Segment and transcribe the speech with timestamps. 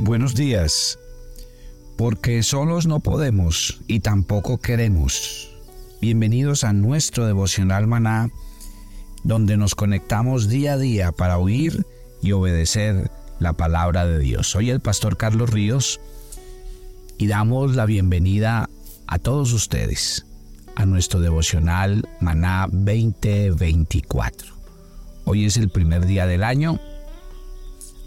[0.00, 0.96] Buenos días.
[1.96, 5.50] Porque solos no podemos y tampoco queremos.
[6.00, 8.30] Bienvenidos a nuestro devocional maná,
[9.24, 11.84] donde nos conectamos día a día para oír
[12.22, 14.46] y obedecer la palabra de Dios.
[14.46, 16.00] Soy el pastor Carlos Ríos
[17.18, 18.70] y damos la bienvenida
[19.08, 20.24] a todos ustedes
[20.76, 24.54] a nuestro devocional Maná 2024.
[25.24, 26.78] Hoy es el primer día del año,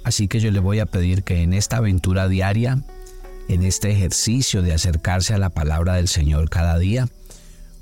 [0.03, 2.81] así que yo le voy a pedir que en esta aventura diaria,
[3.47, 7.07] en este ejercicio de acercarse a la palabra del Señor cada día,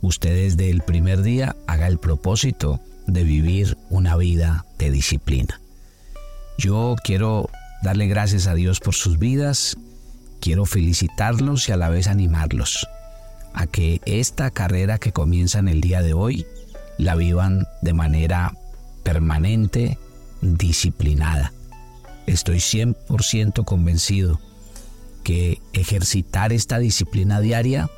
[0.01, 5.59] usted desde el primer día haga el propósito de vivir una vida de disciplina.
[6.57, 7.49] Yo quiero
[7.83, 9.77] darle gracias a Dios por sus vidas,
[10.41, 12.87] quiero felicitarlos y a la vez animarlos
[13.53, 16.45] a que esta carrera que comienza en el día de hoy
[16.97, 18.53] la vivan de manera
[19.03, 19.97] permanente,
[20.41, 21.53] disciplinada.
[22.29, 24.39] Estoy 100% convencido
[25.23, 27.89] que ejercitar esta disciplina diaria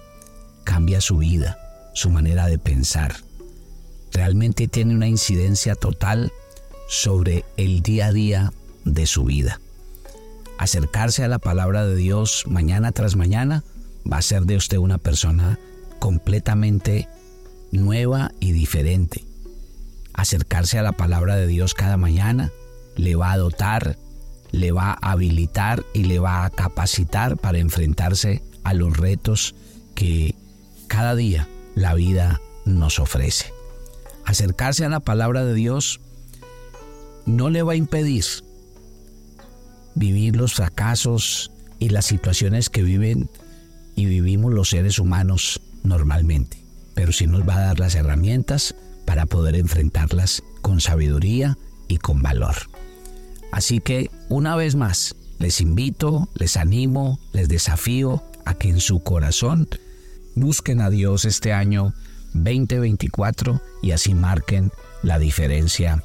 [0.64, 1.60] cambia su vida,
[1.94, 3.14] su manera de pensar.
[4.14, 6.32] Realmente tiene una incidencia total
[6.88, 8.54] sobre el día a día
[8.86, 9.60] de su vida.
[10.58, 13.66] Acercarse a la palabra de Dios mañana tras mañana
[14.10, 15.60] va a ser de usted una persona
[16.00, 17.10] completamente
[17.74, 19.26] nueva y diferente.
[20.14, 22.50] Acercarse a la palabra de Dios cada mañana
[22.96, 23.98] le va a dotar,
[24.52, 29.56] le va a habilitar y le va a capacitar para enfrentarse a los retos
[29.96, 30.36] que
[30.88, 33.54] cada día la vida nos ofrece.
[34.26, 36.00] Acercarse a la palabra de Dios
[37.26, 38.26] no le va a impedir
[39.96, 43.30] vivir los fracasos y las situaciones que viven
[43.96, 49.26] y vivimos los seres humanos normalmente, pero sí nos va a dar las herramientas para
[49.26, 52.71] poder enfrentarlas con sabiduría y con valor.
[53.52, 59.02] Así que una vez más, les invito, les animo, les desafío a que en su
[59.02, 59.68] corazón
[60.36, 61.94] busquen a Dios este año
[62.34, 64.72] 2024 y así marquen
[65.04, 66.04] la diferencia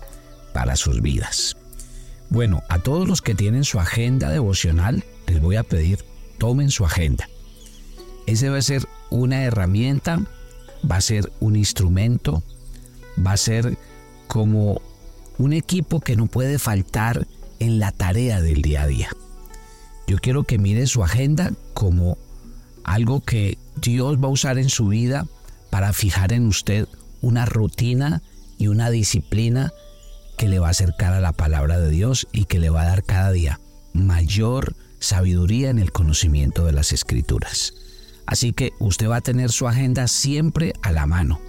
[0.52, 1.56] para sus vidas.
[2.30, 6.04] Bueno, a todos los que tienen su agenda devocional, les voy a pedir,
[6.38, 7.28] tomen su agenda
[8.26, 10.20] ese va a ser una herramienta,
[10.88, 12.42] va a ser un instrumento,
[13.24, 13.78] va a ser
[14.26, 14.82] como
[15.38, 17.26] un equipo que no puede faltar
[17.60, 19.08] en la tarea del día a día.
[20.06, 22.16] Yo quiero que mire su agenda como
[22.84, 25.26] algo que Dios va a usar en su vida
[25.70, 26.88] para fijar en usted
[27.20, 28.22] una rutina
[28.58, 29.72] y una disciplina
[30.38, 32.86] que le va a acercar a la palabra de Dios y que le va a
[32.86, 33.60] dar cada día
[33.92, 37.74] mayor sabiduría en el conocimiento de las escrituras.
[38.26, 41.40] Así que usted va a tener su agenda siempre a la mano.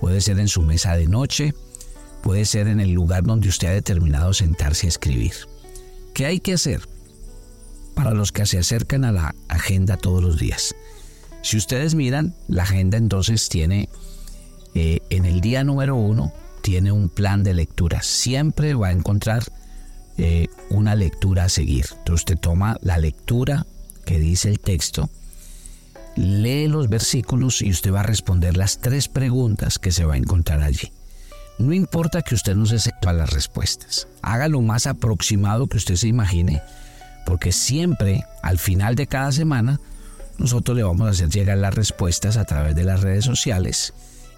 [0.00, 1.54] Puede ser en su mesa de noche,
[2.26, 5.32] puede ser en el lugar donde usted ha determinado sentarse a escribir.
[6.12, 6.80] ¿Qué hay que hacer
[7.94, 10.74] para los que se acercan a la agenda todos los días?
[11.42, 13.88] Si ustedes miran, la agenda entonces tiene,
[14.74, 16.32] eh, en el día número uno,
[16.62, 18.02] tiene un plan de lectura.
[18.02, 19.44] Siempre va a encontrar
[20.18, 21.86] eh, una lectura a seguir.
[21.90, 23.66] Entonces usted toma la lectura
[24.04, 25.10] que dice el texto,
[26.16, 30.18] lee los versículos y usted va a responder las tres preguntas que se va a
[30.18, 30.90] encontrar allí.
[31.58, 35.96] No importa que usted no se sepa las respuestas, haga lo más aproximado que usted
[35.96, 36.62] se imagine,
[37.24, 39.80] porque siempre al final de cada semana
[40.38, 43.94] nosotros le vamos a hacer llegar las respuestas a través de las redes sociales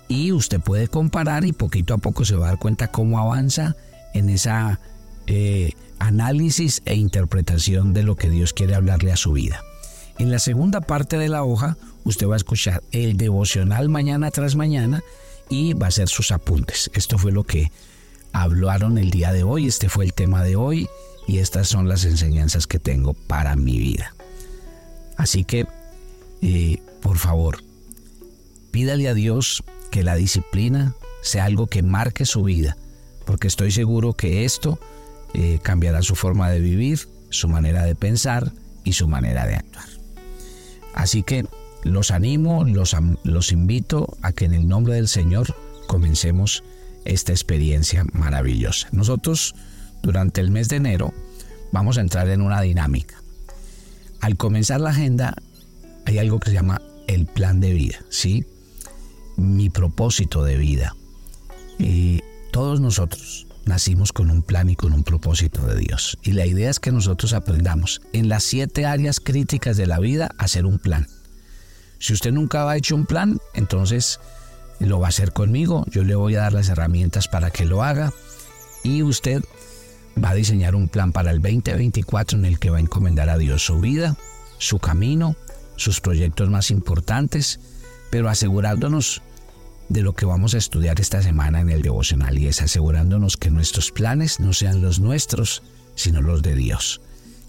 [0.06, 3.77] y usted puede comparar y poquito a poco se va a dar cuenta cómo avanza
[4.15, 4.81] en esa
[5.27, 9.62] eh, análisis e interpretación de lo que Dios quiere hablarle a su vida.
[10.19, 14.56] En la segunda parte de la hoja, usted va a escuchar el devocional mañana tras
[14.56, 15.03] mañana
[15.49, 16.91] y va a hacer sus apuntes.
[16.95, 17.71] Esto fue lo que
[18.33, 20.89] hablaron el día de hoy, este fue el tema de hoy
[21.27, 24.15] y estas son las enseñanzas que tengo para mi vida.
[25.17, 25.67] Así que,
[26.43, 27.63] eh, por favor,
[28.71, 32.77] pídale a Dios que la disciplina sea algo que marque su vida,
[33.27, 34.79] porque estoy seguro que esto
[35.35, 38.53] eh, cambiará su forma de vivir, su manera de pensar
[38.85, 39.89] y su manera de actuar.
[40.94, 41.47] Así que
[41.85, 45.55] los animo, los, los invito a que en el nombre del Señor
[45.87, 46.63] comencemos
[47.05, 48.89] esta experiencia maravillosa.
[48.93, 49.55] Nosotros
[50.03, 51.13] durante el mes de enero
[51.73, 53.17] vamos a entrar en una dinámica.
[54.21, 55.35] Al comenzar la agenda
[56.07, 58.45] hay algo que se llama el plan de vida, ¿sí?
[59.37, 60.95] Mi propósito de vida.
[61.79, 62.21] Y
[62.51, 66.19] todos nosotros nacimos con un plan y con un propósito de Dios.
[66.23, 70.31] Y la idea es que nosotros aprendamos en las siete áreas críticas de la vida
[70.39, 71.07] a hacer un plan.
[71.99, 74.21] Si usted nunca ha hecho un plan, entonces
[74.81, 75.85] lo va a hacer conmigo.
[75.91, 78.12] Yo le voy a dar las herramientas para que lo haga
[78.83, 79.43] y usted
[80.23, 83.39] va a diseñar un plan para el 2024 en el que va a encomendar a
[83.39, 84.17] Dios su vida,
[84.59, 85.37] su camino,
[85.77, 87.61] sus proyectos más importantes,
[88.11, 89.23] pero asegurándonos
[89.89, 93.51] de lo que vamos a estudiar esta semana en el devocional y es asegurándonos que
[93.51, 95.62] nuestros planes no sean los nuestros,
[95.94, 97.01] sino los de Dios.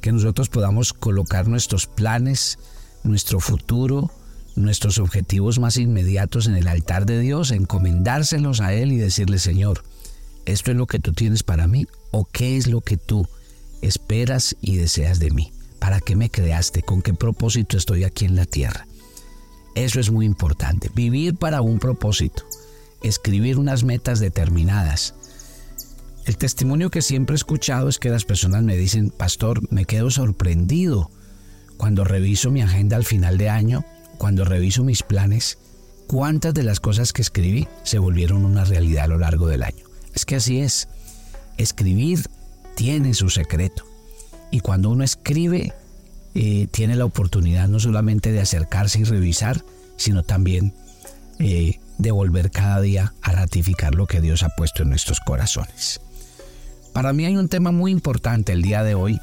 [0.02, 2.58] Que nosotros podamos colocar nuestros planes,
[3.04, 4.12] nuestro futuro,
[4.60, 9.84] nuestros objetivos más inmediatos en el altar de Dios, encomendárselos a Él y decirle, Señor,
[10.46, 11.88] ¿esto es lo que tú tienes para mí?
[12.12, 13.28] ¿O qué es lo que tú
[13.82, 15.52] esperas y deseas de mí?
[15.80, 16.82] ¿Para qué me creaste?
[16.82, 18.86] ¿Con qué propósito estoy aquí en la tierra?
[19.76, 20.92] Eso es muy importante.
[20.94, 22.44] Vivir para un propósito.
[23.02, 25.16] Escribir unas metas determinadas.
[26.26, 30.12] El testimonio que siempre he escuchado es que las personas me dicen, pastor, me quedo
[30.12, 31.10] sorprendido
[31.78, 33.86] cuando reviso mi agenda al final de año,
[34.20, 35.58] cuando reviso mis planes,
[36.06, 39.86] cuántas de las cosas que escribí se volvieron una realidad a lo largo del año.
[40.14, 40.88] Es que así es.
[41.58, 42.28] Escribir
[42.76, 43.86] tiene su secreto.
[44.52, 45.74] Y cuando uno escribe,
[46.36, 49.64] eh, tiene la oportunidad no solamente de acercarse y revisar,
[49.96, 50.74] sino también
[51.40, 56.02] eh, de volver cada día a ratificar lo que Dios ha puesto en nuestros corazones.
[56.94, 59.22] Para mí hay un tema muy importante el día de hoy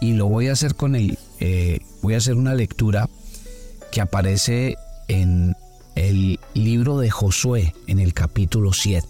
[0.00, 1.18] y lo voy a hacer con él.
[1.40, 3.08] Eh, voy a hacer una lectura
[3.90, 4.76] que aparece
[5.08, 5.56] en
[5.94, 9.06] el libro de Josué en el capítulo 7.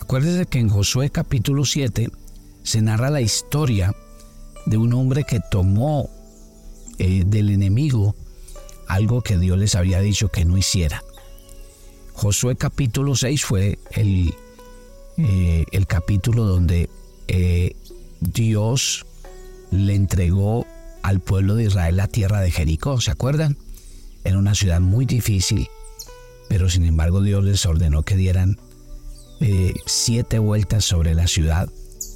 [0.00, 2.10] Acuérdese que en Josué capítulo 7
[2.62, 3.94] se narra la historia
[4.66, 6.10] de un hombre que tomó
[6.98, 8.14] eh, del enemigo
[8.88, 11.02] algo que Dios les había dicho que no hiciera.
[12.12, 14.34] Josué capítulo 6 fue el,
[15.16, 16.88] eh, el capítulo donde
[17.28, 17.74] eh,
[18.20, 19.06] Dios
[19.70, 20.66] le entregó
[21.04, 23.58] al pueblo de Israel la tierra de Jericó, ¿se acuerdan?
[24.24, 25.68] Era una ciudad muy difícil,
[26.48, 28.58] pero sin embargo Dios les ordenó que dieran
[29.84, 31.68] siete vueltas sobre la ciudad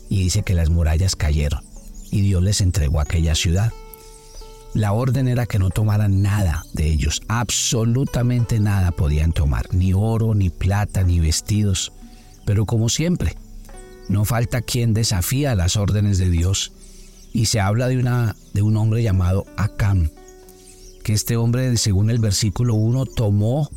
[0.08, 1.62] y dice que las murallas cayeron
[2.10, 3.74] y Dios les entregó aquella ciudad.
[4.72, 10.34] La orden era que no tomaran nada de ellos, absolutamente nada podían tomar, ni oro,
[10.34, 11.92] ni plata, ni vestidos.
[12.46, 13.36] Pero como siempre,
[14.08, 16.72] no falta quien desafía las órdenes de Dios
[17.32, 20.10] y se habla de, una, de un hombre llamado Acam,
[21.02, 23.70] que este hombre, según el versículo 1, tomó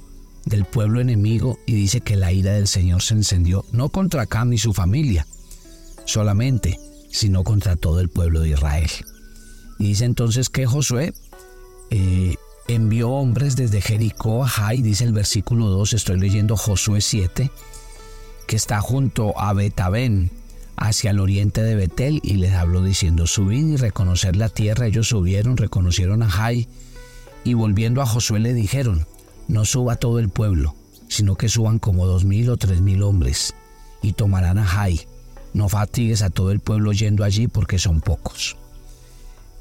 [0.46, 4.50] del pueblo enemigo y dice que la ira del Señor se encendió no contra Acam
[4.50, 5.28] ni su familia
[6.06, 8.90] solamente, sino contra todo el pueblo de Israel.
[9.80, 11.14] Y dice entonces que Josué
[11.90, 12.36] eh,
[12.68, 17.52] envió hombres desde Jericó a Jai, dice el versículo 2, estoy leyendo Josué 7,
[18.48, 20.32] que está junto a Betabén,
[20.82, 24.88] hacia el oriente de Betel, y les habló diciendo, subid y reconocer la tierra.
[24.88, 26.68] Ellos subieron, reconocieron a Jai,
[27.44, 29.08] y volviendo a Josué le dijeron,
[29.48, 30.76] no suba todo el pueblo,
[31.08, 33.54] sino que suban como dos mil o tres mil hombres,
[34.02, 35.08] y tomarán a Jai
[35.54, 38.58] no fatigues a todo el pueblo yendo allí porque son pocos.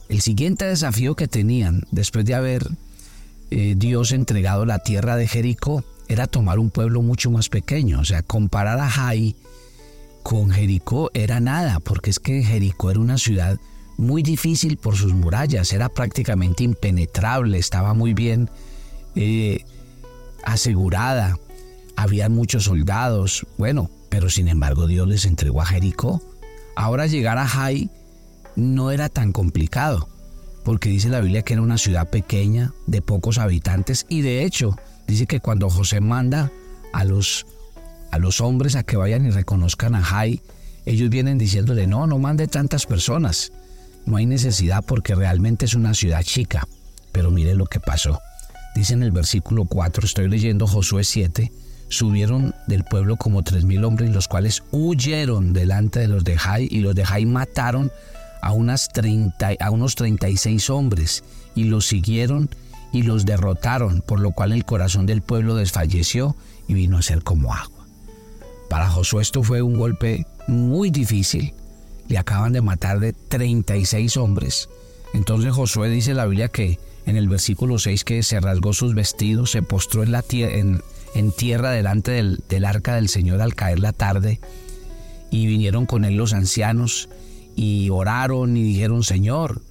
[0.08, 2.69] El siguiente desafío que tenían después de haber
[3.50, 8.00] eh, Dios entregado la tierra de Jericó era tomar un pueblo mucho más pequeño.
[8.00, 9.37] O sea, comparar a Jai
[10.22, 13.58] con Jericó era nada, porque es que Jericó era una ciudad
[13.96, 18.50] muy difícil por sus murallas, era prácticamente impenetrable, estaba muy bien
[19.14, 19.64] eh,
[20.44, 21.38] asegurada,
[21.96, 23.46] había muchos soldados.
[23.58, 26.23] Bueno, pero sin embargo Dios les entregó a Jericó.
[26.76, 27.90] Ahora llegar a Jai
[28.56, 30.09] no era tan complicado,
[30.64, 34.76] porque dice la Biblia que era una ciudad pequeña, de pocos habitantes, y de hecho
[35.06, 36.50] dice que cuando José manda
[36.92, 37.47] a los,
[38.11, 40.40] a los hombres a que vayan y reconozcan a Jai,
[40.87, 43.52] ellos vienen diciéndole, no, no mande tantas personas,
[44.07, 46.67] no hay necesidad porque realmente es una ciudad chica.
[47.12, 48.21] Pero mire lo que pasó.
[48.75, 51.52] Dice en el versículo 4, estoy leyendo Josué 7,
[51.88, 56.69] subieron del pueblo como tres mil hombres, los cuales huyeron delante de los de Jai,
[56.71, 57.90] y los de Jai mataron
[58.43, 61.25] a, unas 30, a unos 36 hombres,
[61.55, 62.49] y los siguieron
[62.93, 66.37] y los derrotaron, por lo cual el corazón del pueblo desfalleció
[66.69, 67.79] y vino a ser como agua.
[68.70, 71.52] Para Josué esto fue un golpe muy difícil.
[72.06, 74.68] Le acaban de matar de 36 hombres.
[75.12, 78.94] Entonces Josué dice en la Biblia que en el versículo 6 que se rasgó sus
[78.94, 84.38] vestidos, se postró en la tierra, delante del, arca del Señor al caer la tarde,
[85.32, 87.08] y vinieron con él los ancianos,
[87.56, 89.62] y oraron y dijeron, Señor,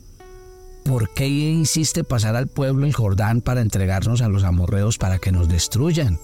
[0.83, 5.31] ¿por qué hiciste pasar al pueblo el Jordán para entregarnos a los amorreos para que
[5.31, 6.19] nos destruyan?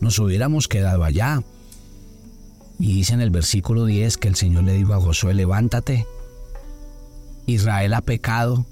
[0.00, 1.42] Nos hubiéramos quedado allá.
[2.80, 6.06] Y dice en el versículo 10 que el Señor le dijo a Josué, levántate,
[7.46, 8.66] Israel ha pecado,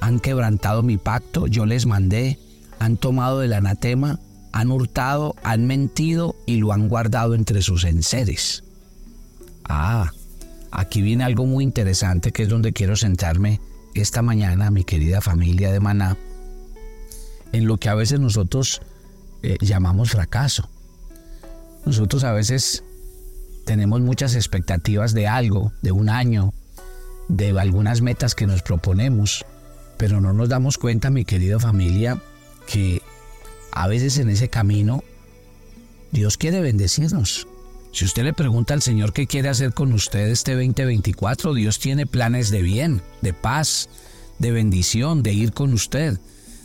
[0.00, 2.38] han quebrantado mi pacto, yo les mandé,
[2.78, 4.20] han tomado el anatema
[4.54, 8.62] han hurtado, han mentido y lo han guardado entre sus enseres.
[9.64, 10.12] Ah,
[10.70, 13.60] aquí viene algo muy interesante que es donde quiero sentarme
[13.94, 16.16] esta mañana, mi querida familia de Maná,
[17.50, 18.80] en lo que a veces nosotros
[19.42, 20.68] eh, llamamos fracaso.
[21.84, 22.84] Nosotros a veces
[23.64, 26.52] tenemos muchas expectativas de algo, de un año,
[27.28, 29.44] de algunas metas que nos proponemos,
[29.96, 32.20] pero no nos damos cuenta, mi querida familia,
[32.66, 33.02] que
[33.72, 35.02] a veces en ese camino
[36.12, 37.46] Dios quiere bendecirnos.
[37.92, 42.06] Si usted le pregunta al Señor qué quiere hacer con usted este 2024, Dios tiene
[42.06, 43.88] planes de bien, de paz,
[44.38, 46.18] de bendición, de ir con usted,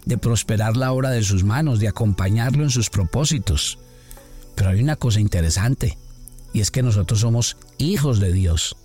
[0.06, 3.78] de prosperar la obra de sus manos, de acompañarlo en sus propósitos.
[4.56, 5.98] Pero hay una cosa interesante,
[6.54, 8.76] y es que nosotros somos hijos de Dios.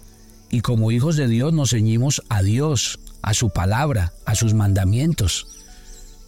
[0.50, 5.46] Y como hijos de Dios nos ceñimos a Dios, a su palabra, a sus mandamientos,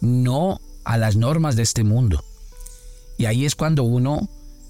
[0.01, 2.23] no a las normas de este mundo.
[3.17, 4.29] Y ahí es cuando uno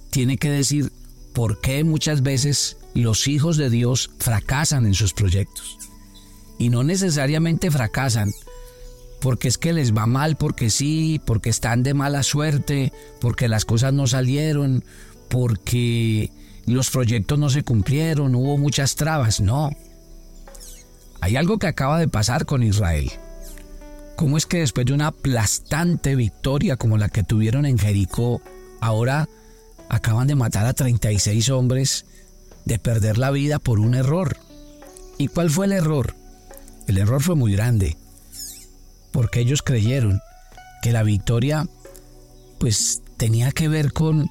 [0.09, 0.91] tiene que decir
[1.33, 5.77] por qué muchas veces los hijos de Dios fracasan en sus proyectos.
[6.57, 8.31] Y no necesariamente fracasan
[9.19, 13.65] porque es que les va mal, porque sí, porque están de mala suerte, porque las
[13.65, 14.83] cosas no salieron,
[15.27, 16.31] porque
[16.73, 19.71] los proyectos no se cumplieron, hubo muchas trabas, no.
[21.21, 23.11] Hay algo que acaba de pasar con Israel.
[24.17, 28.41] ¿Cómo es que después de una aplastante victoria como la que tuvieron en Jericó,
[28.81, 29.29] ahora
[29.89, 32.05] acaban de matar a 36 hombres,
[32.65, 34.37] de perder la vida por un error?
[35.17, 36.15] ¿Y cuál fue el error?
[36.87, 37.95] El error fue muy grande,
[39.11, 40.19] porque ellos creyeron
[40.81, 41.67] que la victoria
[42.59, 44.29] pues tenía que ver con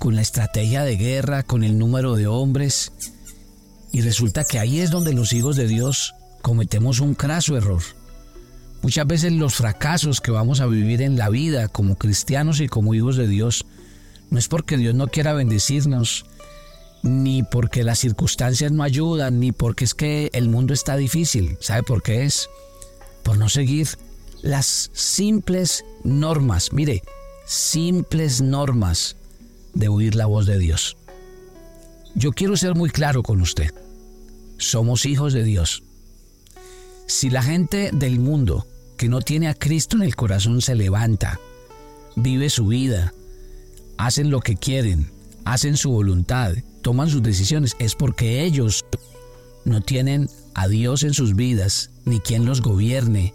[0.00, 2.90] con la estrategia de guerra, con el número de hombres.
[3.92, 7.82] Y resulta que ahí es donde los hijos de Dios cometemos un craso error.
[8.80, 12.94] Muchas veces los fracasos que vamos a vivir en la vida como cristianos y como
[12.94, 13.66] hijos de Dios
[14.30, 16.24] no es porque Dios no quiera bendecirnos,
[17.02, 21.58] ni porque las circunstancias no ayudan, ni porque es que el mundo está difícil.
[21.60, 22.48] ¿Sabe por qué es?
[23.22, 23.86] Por no seguir
[24.40, 26.72] las simples normas.
[26.72, 27.02] Mire,
[27.44, 29.16] simples normas
[29.74, 30.96] de oír la voz de Dios.
[32.14, 33.72] Yo quiero ser muy claro con usted.
[34.58, 35.82] Somos hijos de Dios.
[37.06, 41.40] Si la gente del mundo que no tiene a Cristo en el corazón se levanta,
[42.16, 43.14] vive su vida,
[43.96, 45.10] hacen lo que quieren,
[45.44, 48.84] hacen su voluntad, toman sus decisiones, es porque ellos
[49.64, 53.34] no tienen a Dios en sus vidas, ni quien los gobierne,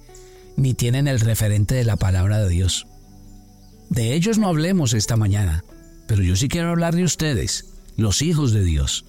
[0.57, 2.87] ni tienen el referente de la palabra de Dios.
[3.89, 5.63] De ellos no hablemos esta mañana.
[6.07, 9.05] Pero yo sí quiero hablar de ustedes, los hijos de Dios.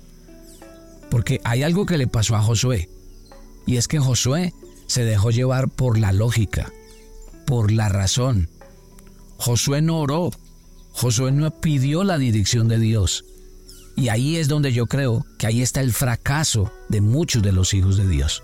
[1.10, 2.88] Porque hay algo que le pasó a Josué.
[3.66, 4.52] Y es que Josué
[4.86, 6.72] se dejó llevar por la lógica,
[7.46, 8.48] por la razón.
[9.36, 10.30] Josué no oró.
[10.92, 13.24] Josué no pidió la dirección de Dios.
[13.96, 17.74] Y ahí es donde yo creo que ahí está el fracaso de muchos de los
[17.74, 18.42] hijos de Dios.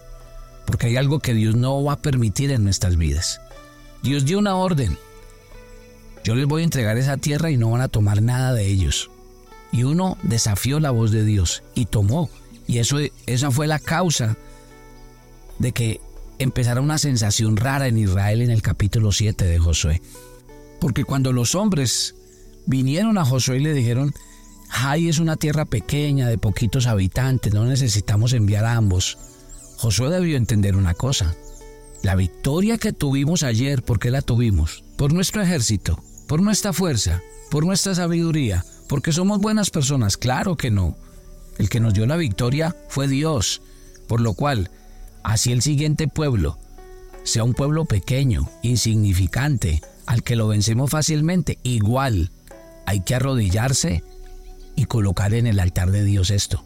[0.67, 3.41] Porque hay algo que Dios no va a permitir en nuestras vidas.
[4.03, 4.99] Dios dio una orden,
[6.25, 9.11] yo les voy a entregar esa tierra y no van a tomar nada de ellos.
[9.73, 12.31] Y uno desafió la voz de Dios y tomó.
[12.67, 14.37] Y eso, esa fue la causa
[15.59, 16.01] de que
[16.39, 20.03] empezara una sensación rara en Israel en el capítulo 7 de Josué.
[20.81, 22.15] Porque cuando los hombres
[22.67, 24.13] vinieron a Josué y le dijeron,
[24.69, 29.19] Jai es una tierra pequeña de poquitos habitantes, no necesitamos enviar a ambos.
[29.77, 31.35] Josué debió entender una cosa.
[32.03, 34.85] La victoria que tuvimos ayer, ¿por qué la tuvimos?
[34.97, 37.21] Por nuestro ejército, por nuestra fuerza,
[37.51, 40.17] por nuestra sabiduría, porque somos buenas personas.
[40.17, 40.97] Claro que no.
[41.59, 43.61] El que nos dio la victoria fue Dios,
[44.09, 44.71] por lo cual,
[45.23, 46.57] así el siguiente pueblo,
[47.23, 52.31] sea un pueblo pequeño, insignificante, al que lo vencemos fácilmente, igual
[52.87, 54.03] hay que arrodillarse
[54.75, 56.65] y colocar en el altar de Dios esto.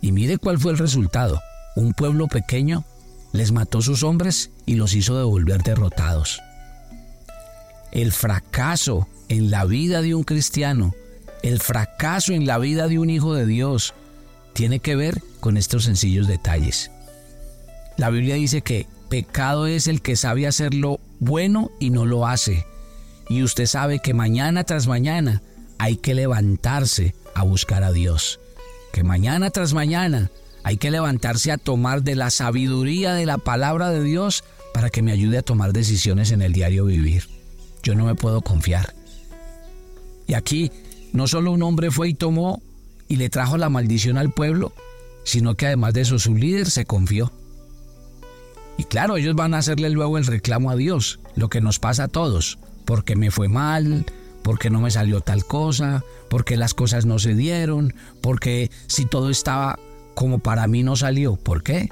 [0.00, 1.40] Y mire cuál fue el resultado.
[1.76, 2.84] Un pueblo pequeño
[3.30, 6.40] les mató sus hombres y los hizo devolver derrotados.
[7.94, 10.96] El fracaso en la vida de un cristiano,
[11.44, 13.94] el fracaso en la vida de un hijo de Dios,
[14.52, 16.90] tiene que ver con estos sencillos detalles.
[17.96, 22.26] La Biblia dice que pecado es el que sabe hacer lo bueno y no lo
[22.26, 22.66] hace.
[23.28, 25.40] Y usted sabe que mañana tras mañana
[25.78, 28.40] hay que levantarse a buscar a Dios.
[28.92, 30.32] Que mañana tras mañana
[30.64, 35.02] hay que levantarse a tomar de la sabiduría de la palabra de Dios para que
[35.02, 37.33] me ayude a tomar decisiones en el diario vivir
[37.84, 38.94] yo no me puedo confiar.
[40.26, 40.72] Y aquí
[41.12, 42.60] no solo un hombre fue y tomó
[43.06, 44.72] y le trajo la maldición al pueblo,
[45.22, 47.30] sino que además de eso su líder se confió.
[48.76, 52.04] Y claro, ellos van a hacerle luego el reclamo a Dios, lo que nos pasa
[52.04, 54.04] a todos, porque me fue mal,
[54.42, 59.30] porque no me salió tal cosa, porque las cosas no se dieron, porque si todo
[59.30, 59.78] estaba
[60.14, 61.90] como para mí no salió, ¿por qué?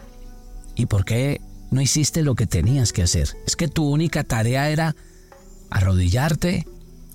[0.74, 3.28] ¿Y por qué no hiciste lo que tenías que hacer?
[3.46, 4.96] Es que tu única tarea era
[5.72, 6.66] arrodillarte,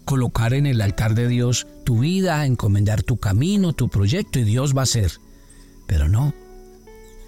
[0.05, 4.75] colocar en el altar de Dios tu vida, encomendar tu camino, tu proyecto y Dios
[4.75, 5.13] va a hacer.
[5.85, 6.33] Pero no.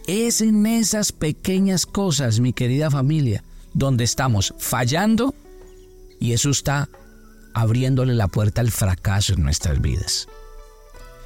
[0.07, 3.43] Es en esas pequeñas cosas, mi querida familia,
[3.73, 5.35] donde estamos fallando
[6.19, 6.89] y eso está
[7.53, 10.27] abriéndole la puerta al fracaso en nuestras vidas.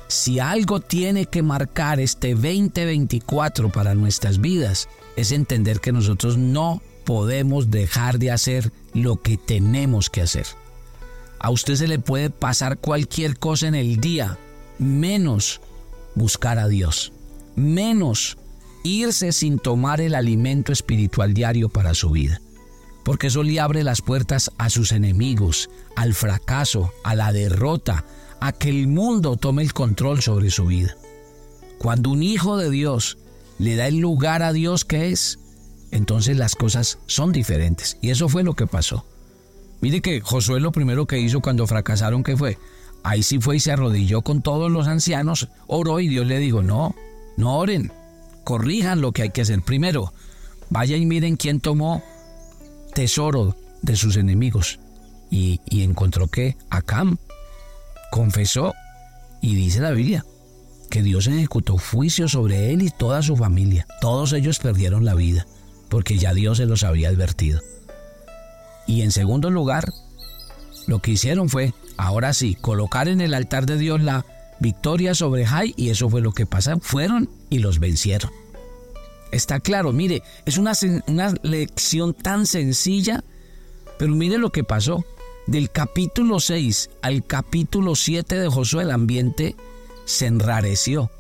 [0.08, 6.82] Si algo tiene que marcar este 2024 para nuestras vidas, es entender que nosotros no
[7.04, 10.46] podemos dejar de hacer lo que tenemos que hacer.
[11.40, 14.38] A usted se le puede pasar cualquier cosa en el día,
[14.80, 15.62] menos
[16.16, 17.12] buscar a Dios,
[17.56, 18.38] menos
[18.84, 22.40] irse sin tomar el alimento espiritual diario para su vida
[23.04, 28.06] porque eso le abre las puertas a sus enemigos, al fracaso, a la derrota,
[28.40, 30.96] a que el mundo tome el control sobre su vida.
[31.78, 33.18] Cuando un hijo de Dios
[33.60, 35.40] le da el lugar a Dios que es,
[35.94, 37.98] entonces las cosas son diferentes.
[38.02, 39.06] Y eso fue lo que pasó.
[39.80, 42.58] Mire que Josué lo primero que hizo cuando fracasaron, ¿qué fue?
[43.04, 46.64] Ahí sí fue y se arrodilló con todos los ancianos, oró y Dios le dijo,
[46.64, 46.96] no,
[47.38, 47.92] no oren,
[48.44, 50.14] corrijan lo que hay que hacer primero.
[50.72, 52.02] Vaya y miren quién tomó
[52.96, 54.80] tesoro de sus enemigos.
[55.30, 57.18] Y, encontró que Acam
[58.12, 58.74] confesó
[59.42, 60.26] y dice la Biblia
[60.90, 63.86] que Dios ejecutó juicio sobre él y toda su familia.
[64.00, 65.46] Todos ellos perdieron la vida
[65.94, 67.62] porque ya Dios se los había advertido.
[68.88, 69.94] Y en segundo lugar,
[70.88, 74.26] lo que hicieron fue, ahora sí, colocar en el altar de Dios la
[74.60, 76.82] victoria sobre Jai y eso fue lo que pasaron.
[76.82, 78.32] Fueron y los vencieron.
[79.32, 80.72] Está claro, mire, es una,
[81.06, 83.24] una lección tan sencilla,
[84.00, 85.06] pero mire lo que pasó.
[85.46, 89.56] Del capítulo 6 al capítulo 7 de Josué el ambiente
[90.06, 91.12] se enrareció.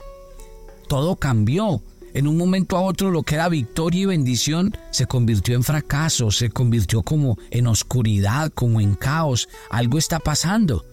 [0.87, 1.83] Todo cambió.
[2.13, 6.29] En un momento a otro lo que era victoria y bendición se convirtió en fracaso,
[6.31, 9.49] se convirtió como en oscuridad, como en caos.
[9.71, 10.85] Algo está pasando.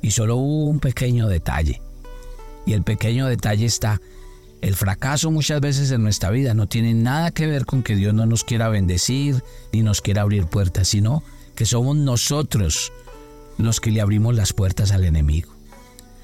[0.00, 1.82] Y solo hubo un pequeño detalle.
[2.66, 4.00] Y el pequeño detalle está
[4.64, 8.14] el fracaso muchas veces en nuestra vida no tiene nada que ver con que Dios
[8.14, 11.22] no nos quiera bendecir ni nos quiera abrir puertas, sino
[11.54, 12.90] que somos nosotros
[13.58, 15.52] los que le abrimos las puertas al enemigo.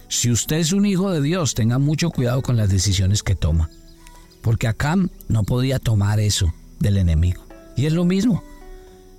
[0.08, 3.68] Si usted es un hijo de Dios, tenga mucho cuidado con las decisiones que toma,
[4.42, 7.44] porque Acam no podía tomar eso del enemigo.
[7.76, 8.42] Y es lo mismo.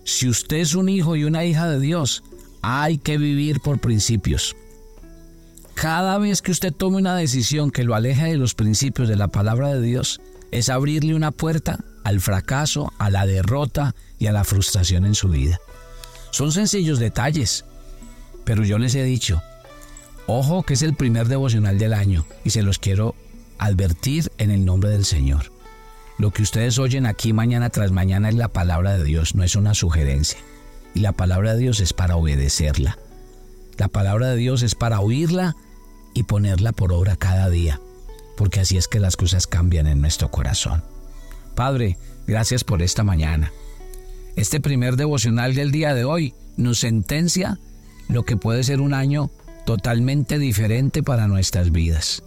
[0.03, 2.23] Si usted es un hijo y una hija de Dios,
[2.61, 4.55] hay que vivir por principios.
[5.73, 9.29] Cada vez que usted tome una decisión que lo aleja de los principios de la
[9.29, 14.43] palabra de Dios, es abrirle una puerta al fracaso, a la derrota y a la
[14.43, 15.59] frustración en su vida.
[16.31, 17.65] Son sencillos detalles,
[18.43, 19.41] pero yo les he dicho,
[20.27, 23.15] ojo que es el primer devocional del año y se los quiero
[23.61, 25.51] advertir en el nombre del Señor.
[26.17, 29.55] Lo que ustedes oyen aquí mañana tras mañana es la palabra de Dios, no es
[29.55, 30.39] una sugerencia.
[30.95, 32.97] Y la palabra de Dios es para obedecerla.
[33.77, 35.55] La palabra de Dios es para oírla
[36.13, 37.79] y ponerla por obra cada día,
[38.35, 40.83] porque así es que las cosas cambian en nuestro corazón.
[41.55, 43.51] Padre, gracias por esta mañana.
[44.35, 47.59] Este primer devocional del día de hoy nos sentencia
[48.09, 49.29] lo que puede ser un año
[49.65, 52.23] totalmente diferente para nuestras vidas.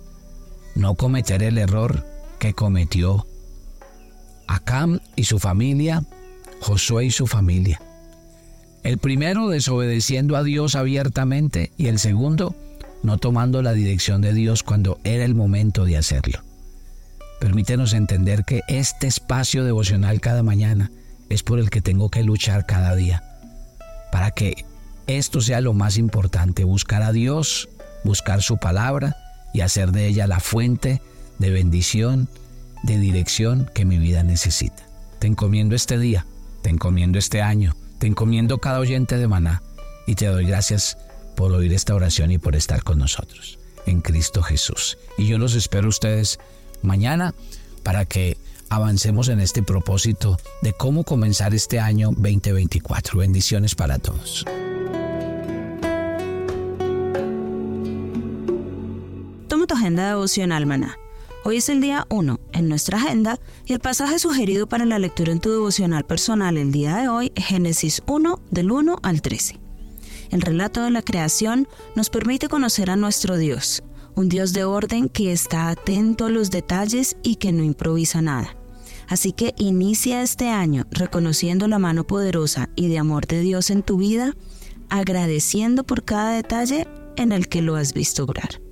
[0.74, 2.04] No cometer el error
[2.38, 3.26] que cometió
[4.46, 6.04] Acam y su familia,
[6.60, 7.80] Josué y su familia.
[8.82, 12.54] El primero desobedeciendo a Dios abiertamente y el segundo
[13.02, 16.40] no tomando la dirección de Dios cuando era el momento de hacerlo.
[17.38, 20.90] Permítenos entender que este espacio devocional cada mañana
[21.28, 23.22] es por el que tengo que luchar cada día,
[24.10, 24.64] para que
[25.06, 27.68] esto sea lo más importante, buscar a Dios,
[28.04, 29.16] buscar su palabra
[29.54, 31.00] y hacer de ella la fuente
[31.38, 32.28] de bendición,
[32.82, 34.86] de dirección que mi vida necesita.
[35.20, 36.26] Te encomiendo este día,
[36.60, 39.62] te encomiendo este año, te encomiendo cada oyente de maná
[40.06, 40.98] y te doy gracias
[41.36, 44.98] por oír esta oración y por estar con nosotros en Cristo Jesús.
[45.16, 46.38] Y yo los espero ustedes
[46.82, 47.34] mañana
[47.82, 48.36] para que
[48.68, 53.18] avancemos en este propósito de cómo comenzar este año 2024.
[53.18, 54.44] Bendiciones para todos.
[59.84, 60.96] Agenda devocional, maná.
[61.44, 65.30] Hoy es el día 1 en nuestra agenda y el pasaje sugerido para la lectura
[65.30, 69.60] en tu devocional personal el día de hoy es Génesis 1 del 1 al 13.
[70.30, 73.82] El relato de la creación nos permite conocer a nuestro Dios,
[74.14, 78.56] un Dios de orden que está atento a los detalles y que no improvisa nada.
[79.06, 83.82] Así que inicia este año reconociendo la mano poderosa y de amor de Dios en
[83.82, 84.34] tu vida,
[84.88, 88.63] agradeciendo por cada detalle en el que lo has visto obrar.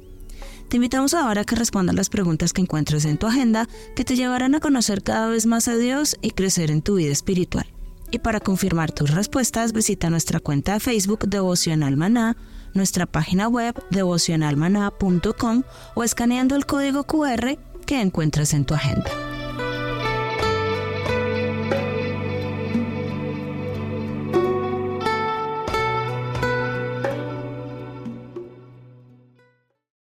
[0.73, 4.17] Te invitamos ahora a que respondas las preguntas que encuentres en tu agenda que te
[4.17, 7.67] llevarán a conocer cada vez más a Dios y crecer en tu vida espiritual.
[8.11, 12.39] Y para confirmar tus respuestas, visita nuestra cuenta de Facebook Devocional Maná,
[12.73, 15.63] nuestra página web devocionalmaná.com
[15.95, 19.11] o escaneando el código QR que encuentras en tu agenda.